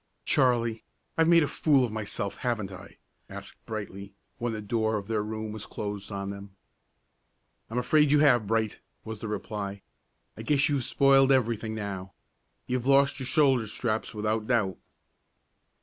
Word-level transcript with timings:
"Charley, 0.25 0.83
I've 1.15 1.27
made 1.27 1.43
a 1.43 1.47
fool 1.47 1.85
of 1.85 1.91
myself, 1.91 2.37
haven't 2.37 2.71
I?" 2.71 2.97
asked 3.29 3.63
Brightly, 3.67 4.15
when 4.39 4.51
the 4.51 4.59
door 4.59 4.97
of 4.97 5.05
their 5.07 5.21
room 5.21 5.51
was 5.51 5.67
closed 5.67 6.11
on 6.11 6.31
them. 6.31 6.55
"I'm 7.69 7.77
afraid 7.77 8.09
you 8.09 8.17
have, 8.17 8.47
Bright," 8.47 8.79
was 9.05 9.19
the 9.19 9.27
reply. 9.27 9.83
"I 10.35 10.41
guess 10.41 10.69
you've 10.69 10.85
spoiled 10.85 11.31
everything 11.31 11.75
now. 11.75 12.13
You've 12.65 12.87
lost 12.87 13.19
your 13.19 13.27
shoulder 13.27 13.67
straps 13.67 14.11
without 14.15 14.47
doubt." 14.47 14.79